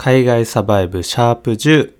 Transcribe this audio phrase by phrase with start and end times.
[0.00, 1.92] 海外サバイブシャープ10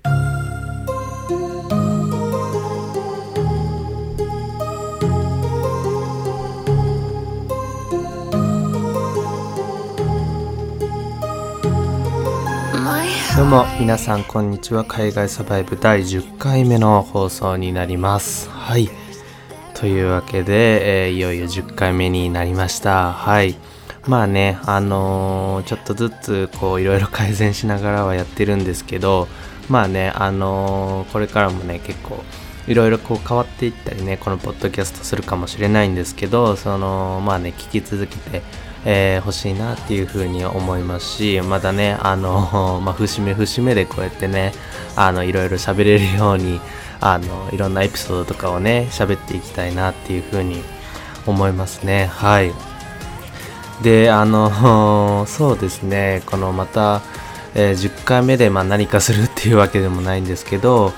[13.35, 14.85] どうも皆さんこんにちは。
[14.85, 18.49] 海外サバイブ第10回目の放送になります。
[18.49, 18.89] はい。
[19.73, 23.11] というわけで、えー、いよいよ10回目になりました。
[23.11, 23.55] はい。
[24.07, 29.27] まあねあのー、ちょっとずつこういろいろ改善しながらはやってるんですけど
[29.69, 32.23] まあねあのー、これからもね結構
[32.67, 38.41] いろいろこう変わっていったりねこのポッドキャストするかもしれないんですけどそのまあね聞き続けて
[38.85, 44.53] えー、欲しいなっていうふうに思いますしまだねあの、 まあ、節目節目でこうやってね
[44.95, 46.61] あのいろいろ喋れるように
[47.01, 50.63] あのいろんなエピソードとかをね喋っていきたいなっていうふうに
[51.25, 52.09] 思いますね。
[52.13, 52.68] はい。
[53.81, 56.21] であの そうですね。
[56.25, 57.01] このまた、
[57.55, 60.93] えー、10回目でまあ何かするっていうわけでもないんですけど、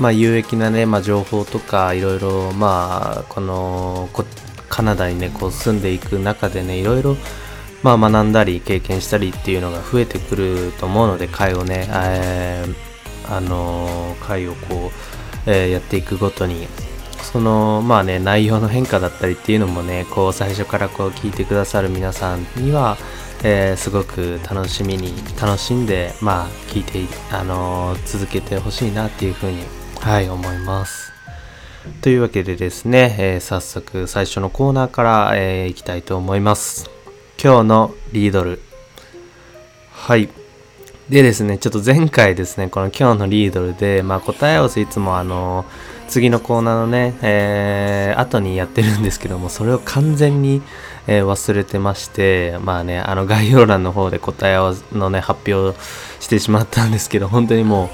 [0.00, 4.08] まあ、有益なね、まあ、情報とかいろいろまあこの
[4.68, 7.16] カナダにねこう住んでいく中でねいろいろ
[7.82, 14.90] まあ学んだり経験したりっていうのが増えてくると思うので会をね、えー、あの会をこ
[15.46, 16.66] う、えー、やっていくごとに。
[17.32, 22.98] そのまあね内容の変化だったりっていうのもねこう最初からこう聞いてくださる皆さんには、
[23.42, 27.00] えー、すごく楽しみに楽しんでまあ聞いて
[27.32, 29.62] あのー、続けてほしいなっていうふうに
[30.00, 31.10] はい思います。
[32.00, 36.90] というわけでですね、えー、早速最初のコーナーから、えー、いきたいと思います。
[37.42, 38.60] 今日のリードル。
[39.90, 40.28] はい。
[41.08, 50.60] でですねちょっと前回ですねこの今日のリードルでまあ答え合わせいつもあのー次のコーナーのね、えー、後にやってるんですけども、それを完全に、
[51.06, 55.74] えー、忘れてまして、まあね、あの概要欄の方で答え合わせのね、発表
[56.20, 57.86] してしまったんですけど、本当にも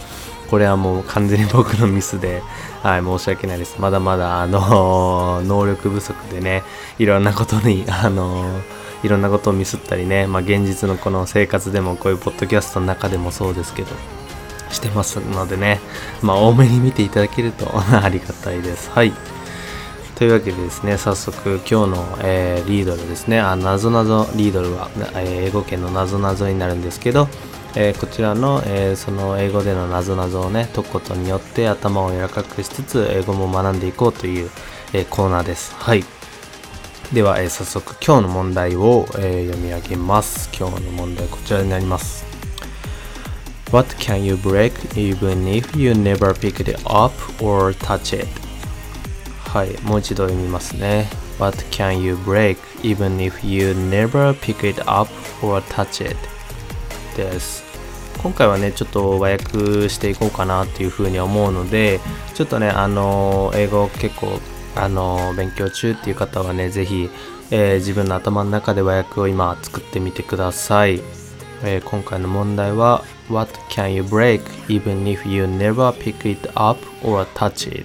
[0.47, 2.43] う、これはもう完全に僕のミスで、
[2.83, 3.77] はい、申し訳ないです。
[3.79, 6.65] まだまだ、あのー、能力不足でね、
[6.99, 8.63] いろんなことに、あのー、
[9.05, 13.91] いろんなことをミスったりね、まあ、現実のこの生活でもこういうポッドキャストの中でもそうですけど、
[14.71, 15.81] してますのでね、
[16.23, 18.91] まあ、多めに見ていただけると ありがたいです。
[18.91, 19.13] はい。
[20.17, 27.29] というわけでですね、早速今日の、えー、リードルですね、あ、なぞなぞリードルは、えー、英語圏のなぞなぞになるんですけど、
[27.77, 34.51] えー、こちらの、えその英語でのなぞなぞをね、解くことによって頭を柔らかくしつつ、英語も学んでいこうという、
[34.93, 35.75] えコーナーです。
[35.79, 36.05] はい。
[37.13, 40.51] では、え早速今日の問題を、え読み上げます。
[40.59, 42.28] 今日の問題こちらになります。
[43.71, 47.13] What can you break even if you never pick it up
[47.43, 48.27] or touch it?
[49.41, 51.09] はい、もう一度読みますね。
[51.39, 55.11] What can you break even if you never pick it up
[55.43, 56.17] or touch it?
[57.17, 57.63] です。
[58.23, 62.01] 今回はね、ちょっと和訳していこうかなっていうふうに思うので、
[62.35, 64.41] ちょっとね、あの、英語結構、
[64.77, 67.11] あの、勉強中っていう方はね、ぜひ、
[67.51, 71.18] えー、自分の頭の中で和訳を今作ってみてください。
[71.65, 77.85] えー、今回の問題は What can you break even if you never pick it up or touch it?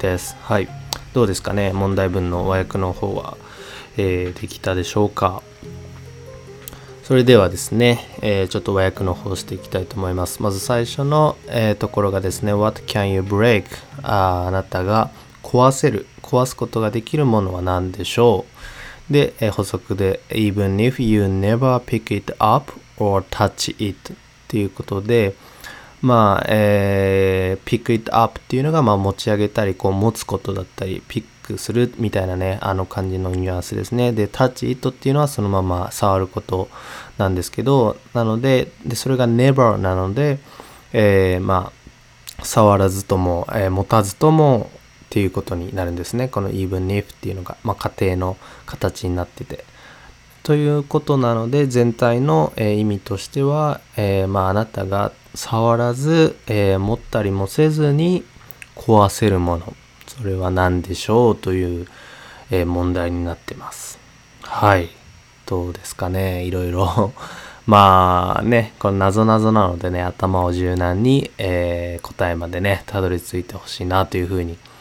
[0.00, 0.36] です。
[0.40, 0.68] はい。
[1.12, 1.72] どうですかね？
[1.72, 3.36] 問題文の和訳の方は、
[3.96, 5.42] えー、できたでしょうか？
[7.02, 10.42] それではですね、えー、ちょっと和訳の方していきたいと思います。
[10.42, 13.64] まず最初の、えー、ところがですね What can you break?
[14.02, 15.10] ああなたが
[15.42, 18.52] 壊せる、壊すことができるものは何でしょう？
[19.10, 24.16] で、えー、補足で Even if you never pick it up or touch it っ
[24.48, 25.34] ていうことで、
[26.02, 34.12] まあ、えー、pick it up っていうのが、まあ、持ち上げたり、こう、持つことだったり、ピックするみたいなね、あの感じのニュアンスですね。
[34.12, 36.68] で、touch it っていうのはそのまま触ること
[37.18, 40.38] なんですけど、なので、でそれが never なので、
[40.92, 41.70] えー、ま
[42.38, 44.70] あ、触らずとも、えー、持たずとも
[45.10, 46.28] っていうことになるんですね。
[46.28, 49.64] この even if っていうのが、まあ、家庭の形になってて。
[50.44, 58.24] ということなので全体の、えー、意味としては、えー、まあ、なたが触らず、えー、持ったりもせずに
[58.76, 59.74] 壊せるもの。
[60.06, 61.88] それは何でしょうという、
[62.52, 63.98] え問題になってます。
[64.42, 64.90] はい。
[65.46, 66.44] どうですかね。
[66.44, 67.12] いろいろ。
[67.66, 74.79] まあねこの謎々なのでね頭を柔軟に、え答えまでねたどり着いてほしいなというふうに思います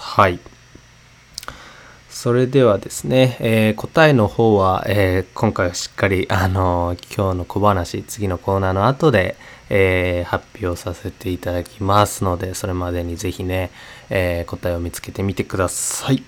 [0.00, 0.40] はい
[2.08, 9.36] それではですね、えー、答えの方は、えー、今回はしっかり、あのー、今日の小話、次のコーナーの後で、
[9.70, 13.70] え発表させていただきますので、それまでにぜひね、
[14.10, 16.22] え答えを見つけてみてください。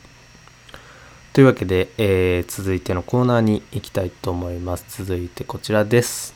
[1.35, 5.05] というわけで、え続いてのコーナーに行きたいと思います。
[5.05, 6.35] 続いてこちらです。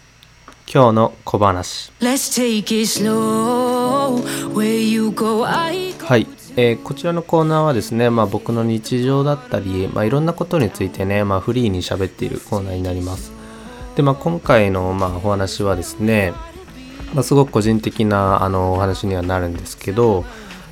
[0.71, 1.91] 今日の小話
[6.05, 6.27] はい、
[6.61, 13.31] えー、こちらのコーナーはですね、まあ、僕の日常だったり、まあ、いろんなことについてね、まあ、フリーに喋っているコーナーになります。
[13.95, 16.33] で、まあ、今回の、まあ、お話はですね、
[17.15, 20.25] まあ、すごく個人的なあのお話にはなるんですけど、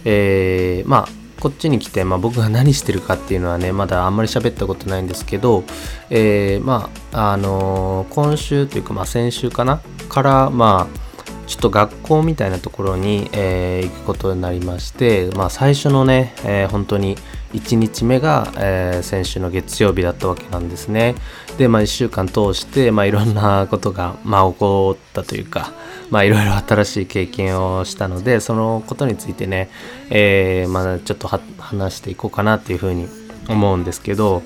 [0.04, 1.08] えー、まあ
[1.40, 5.62] こっちに来て、まあ、僕が何してるかっていうのはねまだあんまり喋ったことないんですけど、
[6.10, 11.05] えー、まああのー、今週というか、まあ、先週かなからまあ
[11.46, 17.16] ちょっと学校みたいなところに、えー、行くことになりまして、まあ、最初のね、えー、本当に
[17.54, 21.14] 1日目が、えー、先週の月曜日だったわけなんですね。
[21.56, 25.72] で、まあ、1週間通して、まあ、いろんなことが、まあ、起こったというか、
[26.10, 29.70] まあ、いろいろ新しい経験をしたのでそのことについてね、
[30.10, 33.08] えー、まあ、ちょっと話していこうかなっていうふうに
[33.48, 34.42] 思うんですけど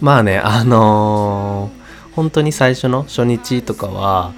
[0.00, 4.32] まあねあのー、本当に最初の初日とかは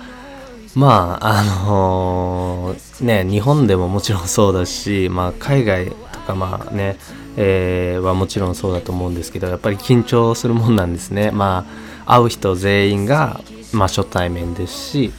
[0.75, 6.97] まああのー、ね日本でももちろんそうだし、まあ、海外とかまあね、
[7.37, 11.31] えー、はもちろんそうだと思うんですけどやっぱり緊張するもんなんですね。
[11.31, 11.67] ま
[12.07, 13.41] あ会う人全員が、
[13.73, 15.13] まあ、初対面ですし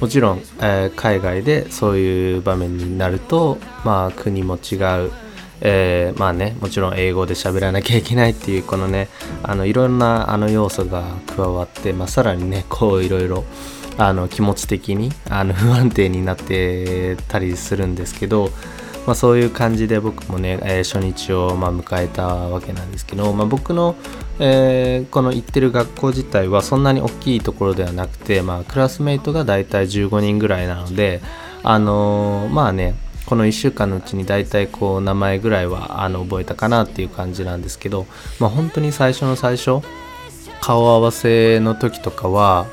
[0.00, 5.10] もちろん、えー、海外でそういう場面になると、まあ、国も違う、
[5.60, 9.08] えー、まあねもちろん英語で喋らなきゃいけないっていうこのね
[9.42, 11.02] あのいろんなあの要素が
[11.34, 13.44] 加わって、まあ、さらにねこういろいろ
[13.98, 18.50] あの気持ち的にあの不安定になってたりするんですけど、
[19.06, 23.96] まあ、そういう感じで僕もね、えー、初日をま迎えたわけなんですけど、まあ、僕の、
[24.38, 31.20] えー、この行ってる学校自体はそんなに大きいところではなくて、まあ、クラスメイトがだいたい15人ぐらいなので
[31.64, 32.94] あのー、まあね
[33.26, 38.06] この1週間のうちに大体こう名前ぐらいはあの覚えたかなっていう感じなんですけど、
[38.38, 39.82] まあ、本当に最初の最初
[40.62, 42.66] 顔合わせの時とかは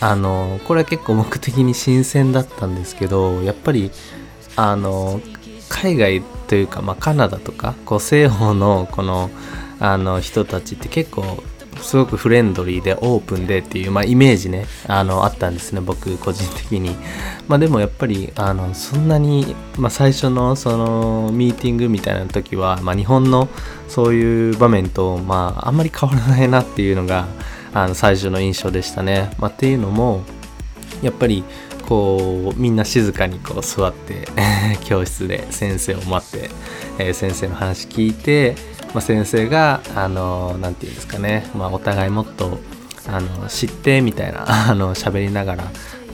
[0.00, 3.90] あのこれは結構目的に新鮮だったんですけどやっぱり
[4.56, 5.20] あの
[5.68, 9.30] 海外というか、まあ、カナダとかこう西方のこの
[9.80, 11.42] あの人たちって結構
[11.80, 16.96] すごくフレンドリーでオープンでっていう、まあ、イメージねあのあったんですね僕個人的に、
[17.46, 23.48] まあ、でもやっぱりあのそんなに、まあ、最初のそのミーティングみたいな時は、まあ、日本の
[23.88, 27.28] そういう場面と、まあ、あんまり変わらないなっていうのが
[27.74, 30.22] あの最初の印象でしたね、まあ、っていうのも
[31.02, 31.44] やっぱり
[31.88, 34.28] こうみんな静かにこう座って
[34.84, 36.50] 教室で先生を待って、
[36.98, 38.56] えー、先生の話聞いて、
[38.94, 42.58] まあ、先生があの何て言うんですかね、まあ、お互いもっと
[43.06, 45.64] あの知ってみたいな あの喋りながら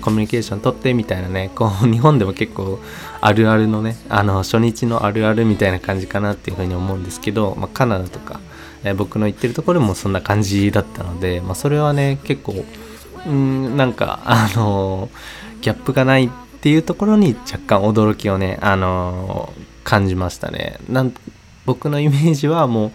[0.00, 1.50] コミュニケーション取ってみたいなね。
[1.54, 2.78] こう日本でも結構
[3.22, 3.96] あるあるのね。
[4.10, 8.38] あの初日のあるあるみたいな感じかなっていうふうに思うんですけど、まあ、カナダとか、
[8.84, 12.64] えー、僕の行ってるところもそんな感じだったので、まあ、それはね結構
[13.26, 16.28] うんなんか あのーギャップがないっ
[16.60, 20.76] ていうところに若干驚きをね、あのー、感じましたね。
[20.90, 21.14] なん
[21.64, 22.92] 僕のイメージはもう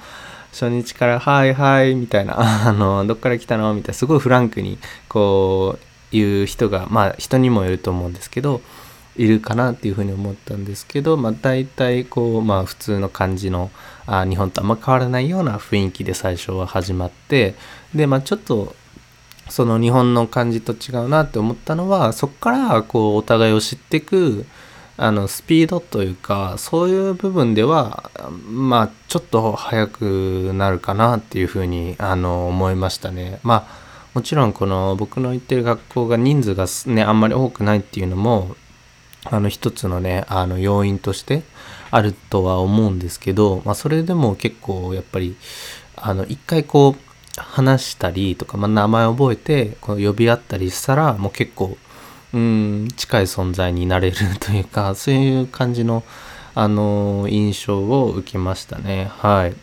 [0.52, 2.36] 初日から「はいはい」みたいな
[2.68, 4.78] 「あのどっから来たの?」みたいなすごいフランクに
[5.08, 5.80] こ
[6.14, 8.62] ういう人がまあ人にもよると思うんですけど
[9.20, 13.70] いるかなっていうふうに思ったんですけど、まあ、大体こう、まあ、普通の感じの
[14.08, 17.54] あ日本とあんま変わらないような雰囲気で最初は始まって
[17.94, 18.74] で、まあ、ちょっと
[19.50, 24.46] その日本の感じと違うなって思ったのはそこからこうお互いを知っていく
[24.96, 28.10] あのスピードというかそういう部分では
[28.48, 33.40] まあちょっと速くなるかなっていうふうにあの思いましたね。
[33.44, 38.56] まあもちろんこの僕の行ってる学校が人数がねあんまり多くないっていうのも
[39.26, 41.44] あの一つのねあの要因として
[41.92, 45.36] あるとは思うんですけど、まあ、それでも結構やっぱり
[45.96, 51.78] あの一回こう話したりとか、まあ、名前覚えてこう呼び合ったりしたらもう結構
[52.34, 56.04] うん近い存在になれる というかそういう感じの、
[56.56, 59.12] あの印象を受けましたね。
[59.20, 59.56] はい。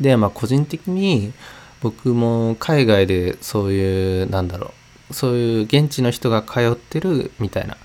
[0.00, 1.32] でまあ個人的に
[1.80, 4.72] 僕も海外でそういうなんだろ
[5.10, 7.76] うそういう現地の人が通ってるみたいな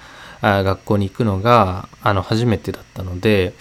[0.41, 3.53] 学校に行くのがあの初めてだったので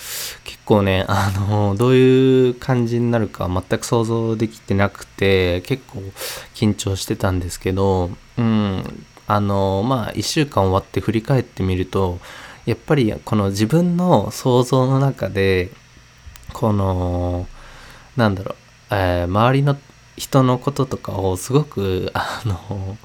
[0.45, 6.01] 結構ねあのどういう感じになるか全く想像できてなくて結構
[6.55, 12.19] 緊張してたんですけどうんあのまあ1週間終わって振り返ってみると
[12.67, 15.71] やっぱりこの自分の想像の中で
[16.53, 17.47] この
[18.17, 18.57] なんだろう、
[18.91, 19.77] えー、周りの
[20.17, 22.97] 人のこととかをすごくあの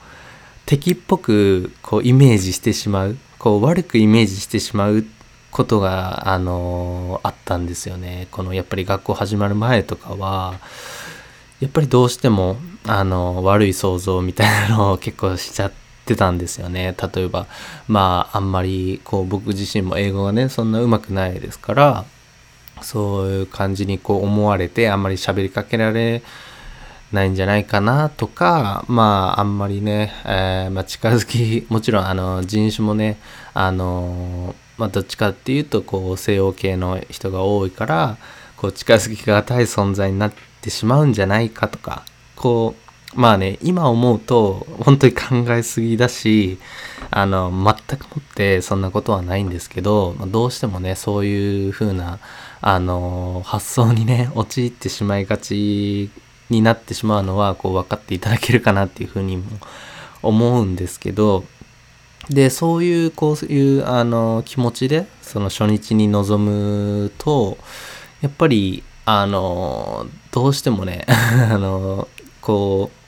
[0.72, 5.04] 敵っぽくこうイメージしてしまうこう悪くイメージしてしまう
[5.52, 8.30] ことが、あのあったんですよね。
[8.32, 10.62] このやっぱり学校始まる前とかは
[11.60, 12.56] やっぱりどうしても、
[12.88, 16.96] あの悪い想像みたいなのを 結構しちゃっってたんですよね。
[17.14, 17.48] 例えば、
[17.88, 22.06] まあ、あんまり、こう、僕自身も英語がね、そんな上手くないですから、
[22.82, 26.24] そういう感じにこう思われて、あんまり喋りかけられ
[27.12, 33.18] ないんじゃないかなとか、まあ、あんまりね、えー、まあ、近づき、もちろん、あの、人種もね、
[33.54, 38.18] あの、まあ、どっちかっていうと、こう、西洋系の人が多いから、
[38.56, 42.04] こう、近づきがたい存在になってしまうんじゃないかとか、
[42.36, 46.60] こう、まあね、今思うと、本当に考えすぎだし、
[47.10, 52.20] あの、全くもってそんなことはないんですけど、どうしてもね、そういう風な、
[52.62, 56.10] あの、発想にね、陥ってしまいがち
[56.52, 59.44] になってしまうのは、こう、分かっていただけるかなっていう風にも
[60.22, 61.46] 思うんですけど、
[62.30, 67.58] で、そういう、こういう、あの、気持ちで、その初日に臨むと、
[68.22, 72.08] やっぱり、あの、どうしてもね、 あの、
[72.42, 73.02] こう、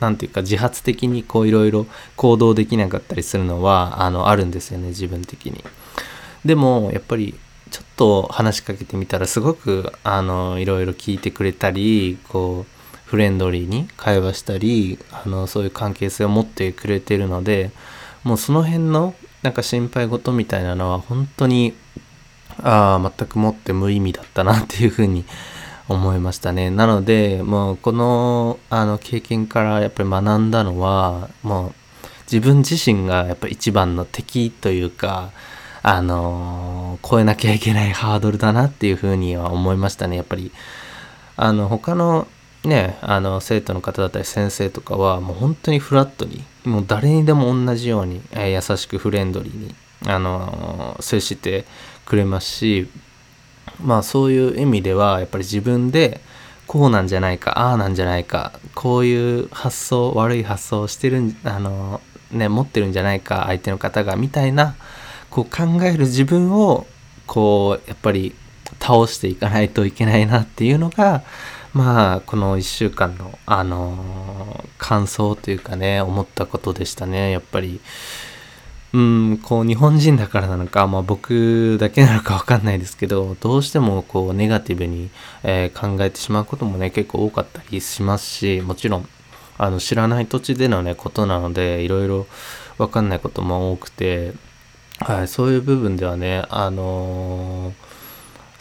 [0.00, 1.86] 何て言うか自発的にこういろいろ
[2.16, 5.64] 行動できなかったりするのはあのあるんですよね自分的に。
[6.44, 7.34] でもやっぱり
[7.70, 12.75] ちょっと話しかけてみたらすごくあのいろいろ聞いてくれたりこう
[13.06, 17.70] フレンドリーに会話したりあのそういう関係性を持ってくれてるので
[18.24, 21.74] もうその辺のなんか心配事みたいなのは本当に
[22.62, 25.24] ああ全くもって無意味だったなっていうふうに
[25.88, 26.70] 思いましたね。
[26.70, 31.74] なので、もうこのあの経験からやっぱり学んだのは、もう
[32.30, 35.30] 自分自身がやっぱ一番の敵というか、
[35.82, 40.16] あの超えなきゃいけないハードルだなっていうふうには思いましたね。
[40.16, 40.50] やっぱり、
[41.36, 42.26] あの、他の
[42.66, 49.74] ね、あの、生徒の方だったり先生とかは、もう本当にフラットに、もう誰にでも同じように、えー、優しくフレンドリーに、
[50.06, 51.64] あの接して
[52.04, 52.88] くれますし、
[53.82, 56.20] まあそういう意味ではやっぱり自分で
[56.66, 62.00] こうなんじゃないかああなんじゃないかこういう発想悪い発想をしてるあの
[62.32, 64.76] ね持ってるんじゃないか相手の方がみたいな
[65.30, 66.86] こう考える自分を
[67.26, 68.34] こうやっぱり
[68.80, 71.22] 倒していかないといけないなっていうのが
[71.76, 77.30] まあこの1週間のあの感想というかね思ったことでしたね。
[77.30, 77.80] やっぱり。
[78.94, 85.10] うん、こう日本人だからなのか、まあ僕だけなのかわかんないですけど、どうしてもこうネガティブに、
[85.42, 89.08] えー、考えてしまうこともね、結構多かったりしますし、もちろん、
[89.58, 92.26] あの知らない土地でのね、ことなので、いろいろ
[92.78, 94.32] わかんないことも多くて、
[95.00, 97.74] はい、そういう部分ではね、あのー、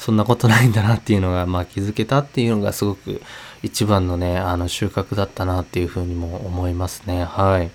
[0.05, 3.23] そんなことないんだなっていうのが、まあ気づけたっていうのがすごく
[3.63, 7.23] 一番のね、あの収穫だったなっていうふうにも思いますね。
[7.23, 7.71] はい。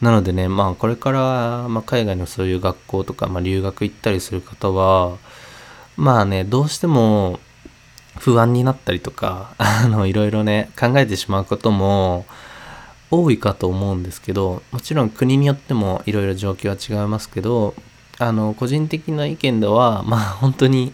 [0.00, 5.16] なのでね、まあこれから、まあ、海外のそういう学校とか、まあ、留学行ったりする方は、
[5.96, 7.40] まあね、どうしても
[8.20, 12.26] 不安になったりとか、 あの、いろいろね、考えてしまうことも
[13.10, 17.74] 多いかと思うんですけど、もちろん国によってもいろいろ状況は違いますけど、
[18.18, 20.92] あの、個人的な意見では、まあ本当に、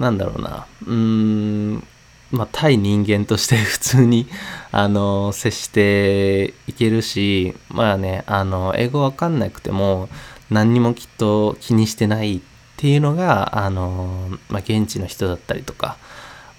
[0.00, 1.86] なんだろうな、うーん、
[2.32, 4.26] まあ、対人間として 普通に、
[4.72, 10.08] あの、接していけるし、まあね、あの、英語わかんなくても、
[10.48, 12.40] 何にもきっと気にしてないっ
[12.78, 15.96] ていうのが、あの、まあ、現地の人だったりとか、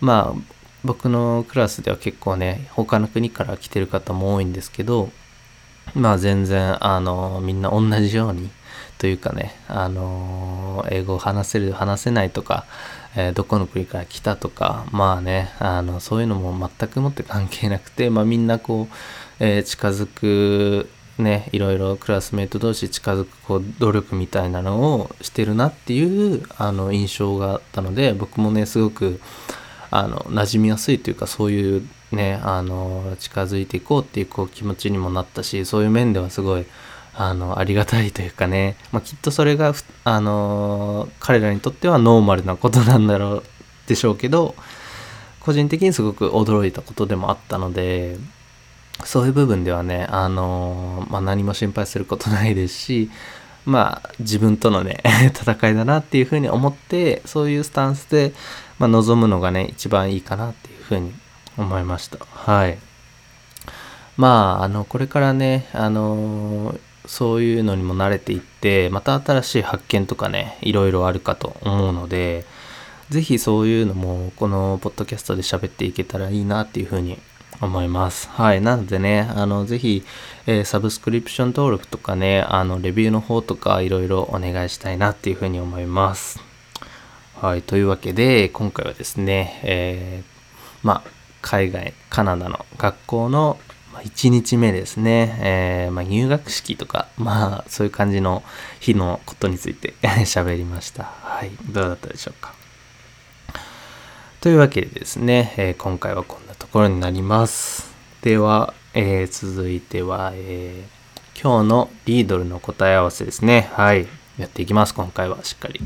[0.01, 0.41] まあ、
[0.83, 5.10] 僕のクラスでは結構ね、他の国から来てる方も多いんですけど、
[5.95, 8.50] まあ全然、あの、みんな同じように、
[8.98, 12.65] というかね、あの、英語を話せる、話せないとか、
[13.15, 18.96] えー、どこの国から来たとか、まあね、あの、そういうのも全くもって関係なくて、まあみんなこう、
[19.39, 29.20] えー、近づく、ね、いろいろクラスメート同士近づくこう努力みたいなのをしてるなっていうあの印象があったので僕もねすごく
[29.89, 36.65] あの馴染みやすいというかそういうねあの近づいていこうっていうこう気持ちにもなったしそういう面ではすごい
[37.13, 43.44] あの、ありがたいというかね、まあ、きっとそれが、あの彼らにとってはノーマルなことなんだろう
[43.88, 44.56] でしょうけど、
[45.39, 48.18] 個人的にすごく驚いたことでもあったので、
[49.03, 53.10] そういう部分ではね、あのまあ、何も心配することないですし、
[53.65, 55.01] まあ、自分とのね、
[55.34, 58.34] 戦いだなっていうふうに思って、そういうスタンスで、
[58.80, 61.13] まあ、望むのがね、一番いいかなっていうふうに
[61.58, 62.18] 思いました。
[62.32, 62.77] はい。
[64.18, 72.46] まあ、あの、これからね、あのそういうのにも慣れていってまた新しい発見とかねいろいろあるかと思うので
[73.10, 77.20] 是非そういうのもこのポッドキャストで喋っていけたらいいなっていうふうに
[77.60, 78.29] 思います。
[78.29, 78.62] はい。
[78.62, 80.03] なのでね、あの、ぜひ、
[80.48, 86.39] えー、サブスクリプション登録とかね、あの、レビューの方とかいろいろお願いしたいなっていうふうに思います。
[87.36, 87.62] はい。
[87.62, 91.10] というわけで、今回はですね、えー、まあ、
[91.41, 93.60] 海外、カナダの学校の
[94.03, 98.43] 1日目ですね、えー、まあ、入学式とか、まあ、そういう感じの
[98.79, 99.93] 日のことについて
[100.25, 101.03] 喋りました。
[101.22, 101.51] はい。
[101.70, 102.53] どうだったでしょうか？
[104.41, 107.91] というわけでですね、えー、今回はこんなところになります。
[108.22, 110.84] では、えー、続いては、え
[111.41, 113.70] 今日のリードルの答え合わせですね。
[113.74, 114.08] はい。
[114.38, 115.79] やっていきます、今回はしっかり。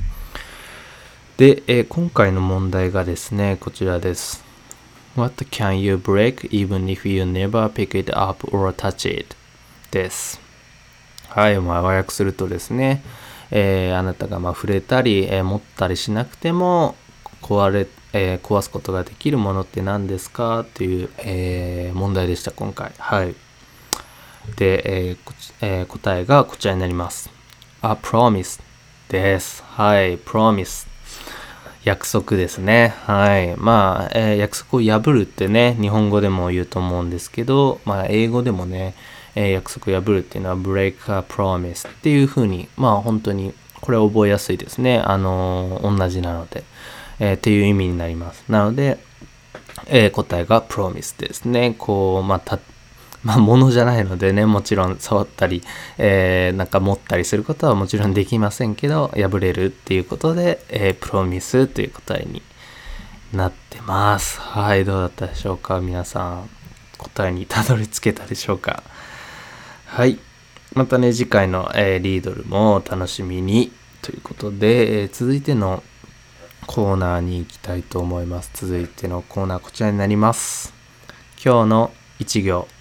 [1.38, 4.44] で、え今回の問題がですね、こちらです。
[5.15, 9.36] What can you break even if you never pick it up or touch it?
[9.91, 10.41] です。
[11.29, 13.01] はい、まあ、和訳するとですね、
[13.50, 16.95] えー、あなたがま触れたり、えー、持ったりしなくても
[17.41, 20.62] 壊れ、えー、壊すことができるものって何ですか？
[20.62, 22.91] っていう、え問題でした、今回。
[22.98, 23.36] はい。
[24.57, 25.17] で、え
[25.62, 27.29] え答えがこちらになります。
[27.81, 28.62] A promise
[29.07, 29.63] です。
[29.63, 30.88] はい、promise
[31.85, 32.95] 約束ですね。
[33.05, 33.55] はい。
[33.57, 38.95] まあ、えー、約束を破るってね、日本語でも言うと思うんですけど、まあ、英語でもね、
[39.35, 44.97] えー、約束を破るっていうのは break a promise っていう風に、まあ本当に、これ覚えやすいですね。
[44.97, 46.63] あのー、同じなので、
[47.19, 48.43] え、っていう意味になります。
[48.49, 48.97] なので、
[49.85, 51.75] え、答えが promise ですね。
[51.77, 52.59] こう、まあ、
[53.25, 55.63] まあ、ものじゃないのでね、もちろん触ったり、
[55.98, 62.44] えー、なんか持ったりすることはもちろんできませんけど、破れるっていうことで、えー、プロミスという答えに
[63.34, 64.39] なってます。
[64.39, 66.50] はい、どうだったでしょうか皆さん、
[67.00, 68.84] 答えにたどり着けたでしょうか
[69.88, 70.20] はい。
[70.75, 73.72] またね、次回の、えー、リードルも楽しみに
[74.03, 75.82] ということで、えー、続いての
[76.67, 78.51] コーナーに行きたいと思います。
[78.53, 80.75] 続いてのコーナーこちらになります。
[81.44, 82.75] 今日の一行。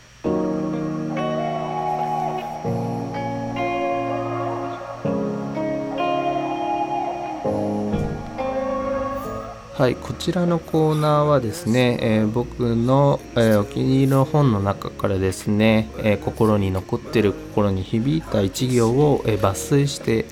[9.76, 20.26] はい、こちらのコーナーはですね、えー、僕の、えー、お気に入りの本の中からですね、えー、心に残ってる心に響いた一行を、え抜粋して、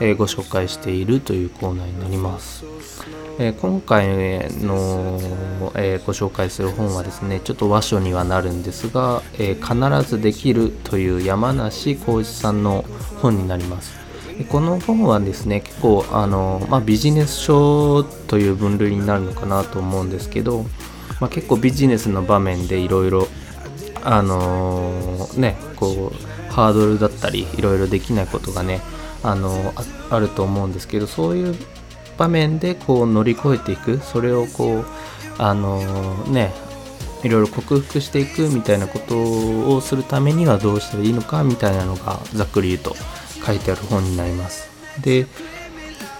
[0.00, 2.64] えご紹介しているというコーナーになります。
[3.38, 4.08] え今回
[4.58, 5.20] の、
[5.76, 12.84] えご紹介する本はですね、ちょっと和書にはなるんですが、え必ずできるという山梨浩一さんの
[13.22, 13.99] 本になります。
[14.44, 20.64] この本はですね結構あの、まあ、ビジネス書という分類になるのかなと思うんですけど、
[21.20, 23.28] まあ、結構ビジネスの場面でいろいろ
[24.02, 28.80] あのー、ねこうハードルだったりいろいろできないことがね
[29.22, 29.74] あの
[30.10, 31.54] あると思うんですけどそういう
[32.16, 33.98] 場面でこう乗り越えていく。
[33.98, 34.86] それをこう
[35.38, 36.52] あのー、ね
[37.22, 42.96] いろいろ克服していくみたいなことをするためにはどうしたらいいのかみたいなのがざっくり言うと
[43.44, 44.68] 書いてある本になります。
[45.00, 45.26] で、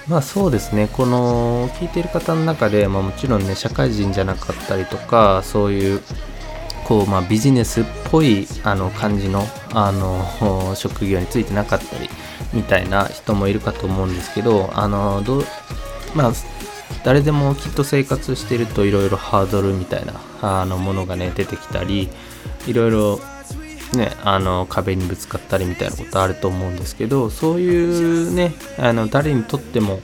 [0.08, 6.00] まあそうですね、この聞いてる方の中で、まあ、もちろんね、社会人じゃなかったりとか、そういう、
[6.84, 12.10] こう、まあ、ビジネスっぽいあの感じのあの 職業についてなかったり
[12.52, 15.44] みたいな人もいるかと思うんですけど、あのど
[16.14, 16.32] まあ、
[17.04, 22.10] 誰でもきっと生活してるといろいろハードルみたいなあのものがね出てきたり
[22.66, 23.20] いろいろ
[23.92, 30.00] ね、あの壁にぶつかったりみたいなことあると思うんですけどそういうねあの誰にとっても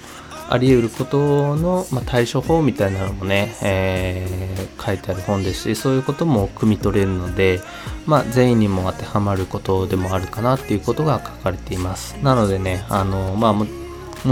[0.48, 7.60] あり得ることの、まあ、対処法みたいなのもね、えー、書いてある本ですしそういうことも汲み取れるので、
[8.06, 13.66] まあ、全員にも当てはまることでもあるかなっていうことが書かれていますなのでねあの、まあ、も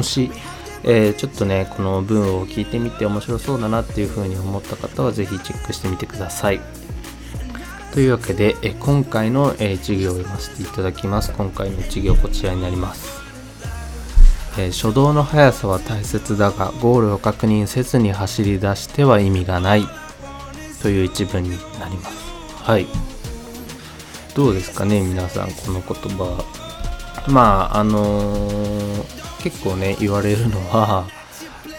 [0.03, 0.31] し
[0.87, 6.61] えー、ちょっとねこの文を聞いてみて面白そうだなっていうふうに思った方は是非チェックしてみてください。
[7.95, 11.33] というわけで、え今回の、え授業を読ませていただきます。
[11.33, 13.23] 今回の授業こちらになります。
[14.59, 19.85] え初動の速さは大切だが、ゴールを確認せずに走り出しては意味がない
[20.83, 22.17] という一文になります。
[22.65, 22.89] はい。
[24.35, 26.45] どうですかね、皆さん、この言葉。
[27.29, 29.05] まあ、あのー、
[29.41, 31.07] 結構ね、言われるのは、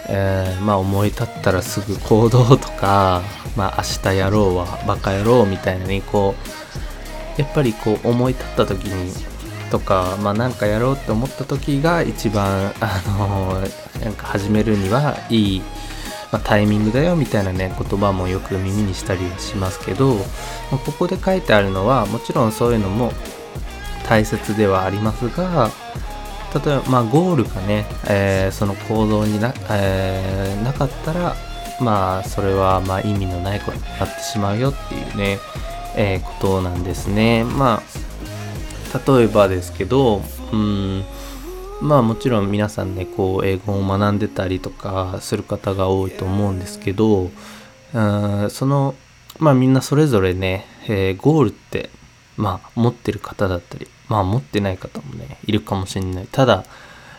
[0.08, 3.22] えー、まあ思い立ったらすぐ行動とか、
[3.56, 6.36] まあ明日やろうはバカ野郎みたいなにこ
[7.38, 9.14] うやっぱりこう思い立った時に
[9.72, 13.62] とかまあなんかやろうって思った時が一番 あの
[14.04, 15.62] なんか始めるにはいい、
[16.32, 20.22] まあ、タイミングだよみたいなね言葉もよく耳にしたりはしますけど、ま
[20.74, 23.12] あ、ここで書いてあるのはもちろんそういうのも
[24.08, 25.72] 大切ではありますが
[26.56, 31.36] 例えば、まあ、ゴールがね、えー、その行動にな,、えー、なかったら、
[31.82, 35.40] まあ、それはまあ意味のないことになってしまうよっていうね、
[35.98, 37.44] えー、ことなんですね。
[37.44, 37.84] ま
[38.94, 40.22] あ、例えばですけど、
[40.54, 41.04] うん、
[41.82, 47.32] まあもちろん皆さんね、こう、英語を学んでたりとかする方が多いと思うんですけど、
[47.94, 48.96] うんその、
[49.40, 51.90] まあみんなそれぞれね、えー、ゴールって
[52.38, 56.28] まあ持ってる方だったりまあ持ってない方もねいるかもしれない。
[56.32, 56.66] ただ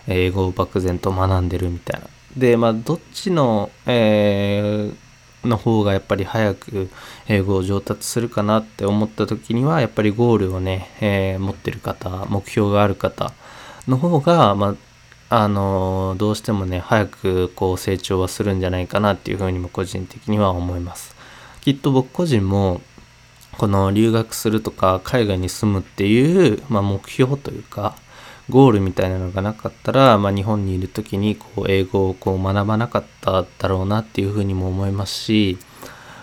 [0.07, 2.07] 英語を漠然と学んでるみたいな。
[2.37, 6.91] でまあどっちの、えー、の方がやっぱり早く
[7.29, 13.33] 英語を上達するかなって思った時にはやっぱりゴールをね、えー、持ってる方目標がある方
[13.89, 14.77] の方が、ま
[15.31, 21.17] あ、あのどうしてもね早くこう成長はするんじゃないかなっていうふうにも個人的には思います。
[21.63, 22.81] きっと僕個人も
[23.59, 27.97] この留学するとか海外に住むっていう、まあ、目標というか
[28.49, 35.59] ゴールみたいなのがなかったら、まあ、日本にいる時にこう英語をこう学ばなかっただろうなっていうふうにも思いますし、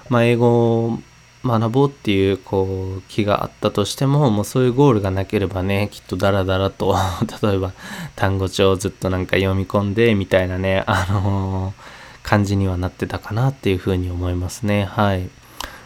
[0.10, 1.00] まあ、英語を
[1.46, 6.96] 学ぼうっていうこう気があったとしてももうそういうゴールがなければねきっとダラダラと
[7.44, 7.74] 例えば
[8.16, 15.30] 単語帳をずっとなんか読み込んでみたいなねあのー、感じにはなってたかなっていうふうに思いますねはい。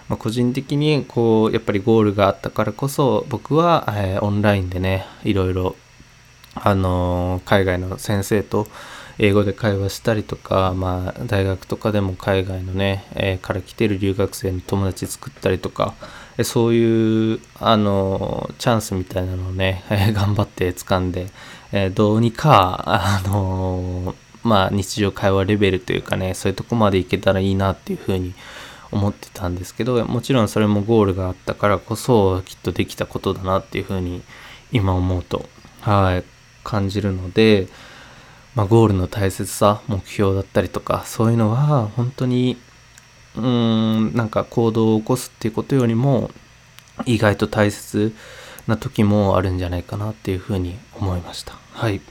[0.09, 5.75] まあ、個人的にこうやっぱりゴールがあったからこそ僕は、えー、オンラインでねいろいろ
[6.55, 8.67] あのー、海外の先生と
[9.19, 15.95] 英語で会話したりとか、まあ、大学とかでも海外のね、えー、から来てる留学生の友達作ったりとか、
[16.43, 21.27] そういうあのチャンスみたいなのをね、え頑張って掴んで、
[21.71, 28.33] えどうにかあのまあ日常会話レベルというかねそういうとこまでいけたらいいなっていうふうに
[28.91, 34.21] 思ってたんですけどもちろんそれもゴールがあったからこそきっとできたことだなっていうふうに
[34.71, 35.45] 今思うと
[35.81, 36.23] はい
[36.63, 37.67] 感じるので、
[38.55, 42.57] まあ、ゴールの大切さ目標だったりとかそういうのは本当に
[43.35, 46.29] うーんなんか行動を起こすっていうことよりも
[47.05, 48.13] 意外と大切
[48.67, 51.53] な時もあるんじゃないかなっていうふうに思いました。
[51.71, 52.01] はい。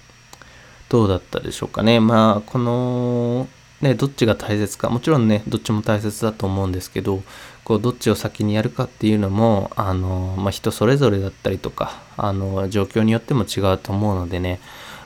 [0.89, 2.01] どうだったでしょうかね。
[2.01, 3.49] まあこの
[3.83, 7.23] ね、どっちが大切かもちろんねどっちも大切だと思うんですけど
[7.63, 14.61] こうどっちを先にやるかっていうのもあの、まあ、人それぞれだったりとかあの状況によっても違うと思うのでね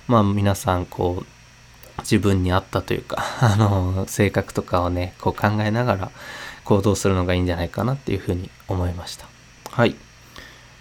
[0.06, 1.26] まあ皆さんこう
[2.02, 6.10] 自分に合ったというか あの性格とかをねこう考えながら
[6.64, 9.26] 行動するのがいいんじゃないかなっていうふうに思いました。
[9.70, 9.96] はい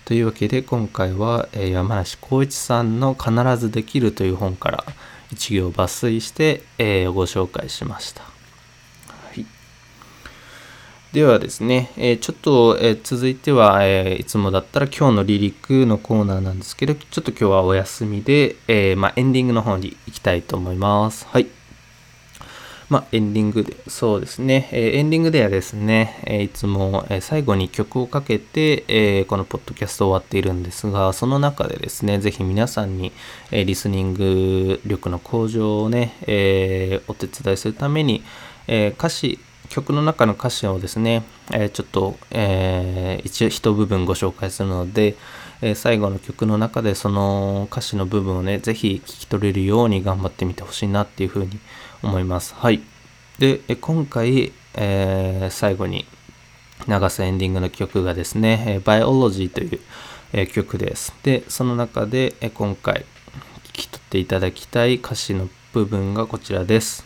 [0.05, 4.83] というわけで今回は、山梨光一さんの「必ずできる」という本から
[5.31, 8.23] 「一行抜粋して、えー、ご紹介しました。
[8.23, 8.29] は
[9.37, 9.45] い、
[11.13, 21.27] ではですね、えー、ちょっと、えー、続いては、えいつもだったら今日の離陸のコーナーなんですけど、ちょっと今日はお休みで、えまあ、エンディングの方に行きたいと思います。
[21.27, 21.58] はい。
[22.89, 33.11] まあ、エンディングで、そうですね、えー、エンディングではですね、えー、いつも、最後に曲をかけて、えこのポッドキャスト終わっているんですが、その中でですね、ぜひ皆さんに、
[33.51, 38.23] えリスニング力の向上をね、えお手伝いするために、
[38.67, 39.37] え歌詞、
[39.69, 41.23] 曲の中の歌詞をですね、
[41.53, 45.15] えちょっと、え一応一部分ご紹介するので、
[45.61, 51.59] え最後の曲の中でその歌詞の部分をね、ぜひ聞き取れるように頑張ってみてほしいなっていうふうに
[52.03, 52.55] 思います。
[52.55, 52.81] はい。
[53.37, 56.05] で、今回、えー、最後に
[56.87, 59.79] 流すエンディングの曲がですね、Biology という、
[60.33, 61.13] えー、曲です。
[61.23, 63.05] で、その中で、え今回
[63.69, 67.05] 聞き取っていただきたい歌詞の部分がこちらです。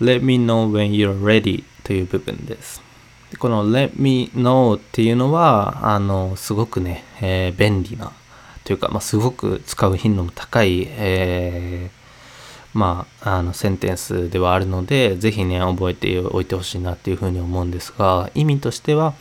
[0.00, 2.82] Let me know when you're ready という部分です。
[3.30, 8.12] でこの Let me know っていうのは、あの、すごくね、えー、便利な
[8.64, 11.99] というか、まあ、すごく使う頻度も高い、えー
[12.72, 19.14] まあ、あのセンテンスではあるので是非ね覚えておいてほしいなっていうふうに思うんですが意味としては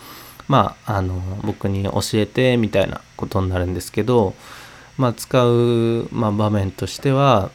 [0.48, 4.36] まああの僕に教えてみたいなことになるんですけど、
[4.98, 7.52] まあ、使う、まあ、場面としては、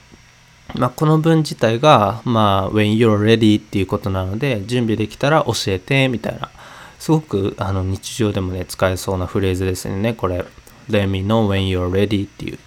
[0.74, 6.50] まあ、この文自体が、まあ、when you're ready っていうことなので準備できたら教えてみたいな
[6.98, 10.14] すごくあの日常でもね使えそうなフレーズですよね。
[10.14, 10.44] これ
[10.88, 12.58] Let me know when you're ready っていう。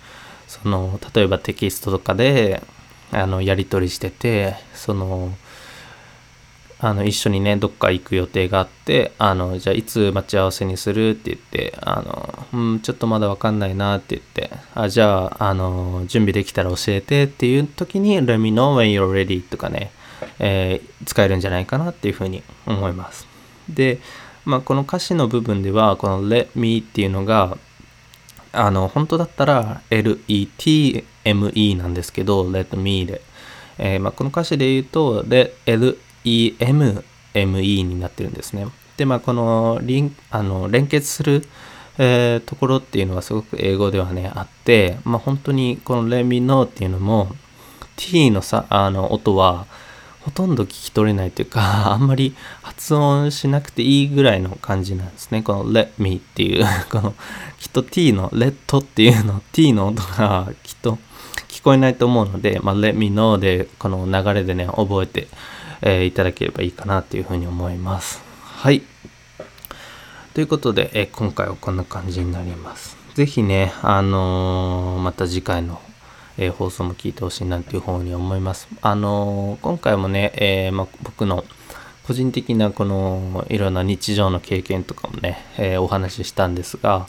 [0.47, 2.63] その例えばテキストとかで
[3.11, 5.31] あのやり取りしててその
[6.79, 19.91] あの一緒にねどっか行く予定があってあのじゃあいつ待ち合わせにするって言ってあの、うん、ちょっとまだ分かんないなって言ってあじゃああの準備できたら教えてっていう時に Let me know when you're ready とかね、
[20.37, 23.27] えー、使えるんじゃないかなっていうふうに思います。
[23.67, 23.99] で、
[24.45, 27.57] まあ、この歌詞の部分ではこの Let me っていうのが
[28.51, 33.21] あの本当だったら LET ME なんですけど、let me で。
[33.77, 35.97] えー、まあ、この歌詞で言うと、LEM、
[37.33, 38.67] ME になってるんですね。
[38.97, 41.43] で、まあ、このリンあの連結する、
[41.99, 47.29] えー、ところっていうのはすごく英語ではね、あって、まあ、本当にこの let me know っていうのも、
[47.95, 49.67] t のさあの音は、
[50.21, 55.41] ほとんど聞き取れないというか、 あんまり発音しなくていいぐらいの感じなんですね。
[55.41, 57.15] この let me っていう この
[57.59, 60.97] きっと t の let っていうの t の音がきっと
[61.67, 65.27] こえないと思うので、まあ、let me know でこの流れでね、覚えて、
[65.81, 68.23] えー、いただければいいかなっていうふうに思います。
[68.41, 68.83] はい。
[70.33, 72.95] ということで、えー、今回はこんな感じになります。
[73.15, 75.81] ぜひね、あのー、また次回の
[76.39, 78.67] えー、放送も聞いてほしいなというふうに思います。
[78.83, 81.43] あのー、今回もね、えー、ま僕の
[82.05, 87.07] 個人的なこのいろんな日常の経験とかもね、えお話ししたんですが、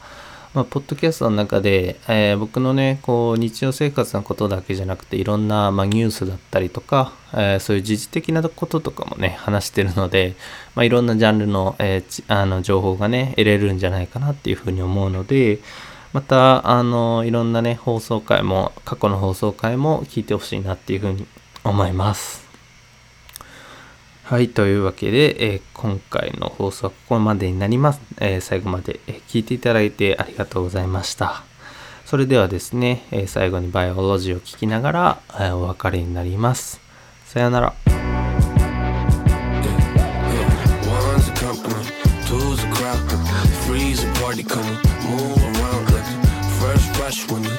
[0.59, 10.35] まあ、ポッドキャストの中で、え僕のね、こう日常生活のことだけじゃなくていろんな、まあ、ニュースだったりとか、えそういう時事的なこととかもね、話してるので、
[10.75, 15.61] まあ、いろんなジャンルの,、えあの情報がね、得れるんじゃないかなっていうふうに思うので、
[16.12, 21.25] また、あの、いろんなね、放送回も、過去の放送回も聞いてほしいなっていうふうに
[21.62, 22.47] 思います。
[24.28, 28.00] はい、というわけで、えー、今回の放送はここまでになります。
[28.20, 31.44] えー、最後まで、え聞いていただいてありがとうございました。
[32.04, 36.78] それではですね、え最後にバイオロジーを聞きながら、えお別れになります。
[37.24, 37.72] さようなら。
[47.08, 47.58] rush when the